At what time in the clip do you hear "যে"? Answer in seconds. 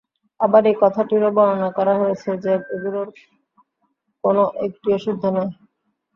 2.43-2.53